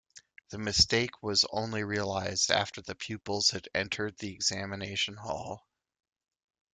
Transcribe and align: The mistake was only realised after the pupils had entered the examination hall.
The 0.49 0.57
mistake 0.57 1.21
was 1.21 1.45
only 1.51 1.83
realised 1.83 2.49
after 2.51 2.81
the 2.81 2.95
pupils 2.95 3.51
had 3.51 3.69
entered 3.75 4.17
the 4.17 4.33
examination 4.33 5.15
hall. 5.15 5.67